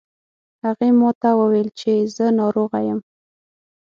هغې 0.63 0.89
ما 0.99 1.09
ته 1.21 1.29
وویل 1.39 1.69
چې 1.79 1.91
زه 2.15 2.25
ناروغه 2.39 2.79
یم 2.87 2.99